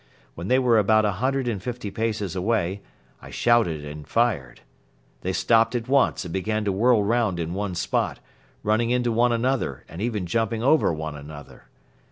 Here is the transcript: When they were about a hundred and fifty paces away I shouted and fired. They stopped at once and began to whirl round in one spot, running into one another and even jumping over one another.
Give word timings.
When 0.33 0.47
they 0.47 0.57
were 0.57 0.79
about 0.79 1.05
a 1.05 1.11
hundred 1.21 1.47
and 1.47 1.61
fifty 1.61 1.91
paces 1.91 2.35
away 2.35 2.81
I 3.21 3.29
shouted 3.29 3.85
and 3.85 4.07
fired. 4.07 4.61
They 5.21 5.31
stopped 5.31 5.75
at 5.75 5.87
once 5.87 6.25
and 6.25 6.33
began 6.33 6.65
to 6.65 6.71
whirl 6.71 7.03
round 7.03 7.39
in 7.39 7.53
one 7.53 7.75
spot, 7.75 8.17
running 8.63 8.89
into 8.89 9.11
one 9.11 9.31
another 9.31 9.85
and 9.87 10.01
even 10.01 10.25
jumping 10.25 10.63
over 10.63 10.91
one 10.91 11.15
another. 11.15 11.65